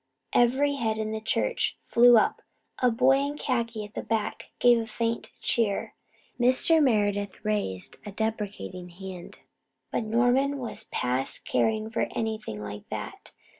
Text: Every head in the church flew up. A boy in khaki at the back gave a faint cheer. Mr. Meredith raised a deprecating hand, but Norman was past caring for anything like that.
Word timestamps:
Every 0.33 0.73
head 0.77 0.97
in 0.97 1.11
the 1.11 1.21
church 1.21 1.77
flew 1.79 2.17
up. 2.17 2.41
A 2.79 2.89
boy 2.89 3.19
in 3.19 3.37
khaki 3.37 3.85
at 3.85 3.93
the 3.93 4.01
back 4.01 4.49
gave 4.57 4.79
a 4.79 4.87
faint 4.87 5.31
cheer. 5.41 5.93
Mr. 6.39 6.81
Meredith 6.81 7.45
raised 7.45 7.97
a 8.03 8.11
deprecating 8.11 8.89
hand, 8.89 9.41
but 9.91 10.03
Norman 10.03 10.57
was 10.57 10.85
past 10.85 11.45
caring 11.45 11.91
for 11.91 12.07
anything 12.15 12.63
like 12.63 12.89
that. 12.89 13.33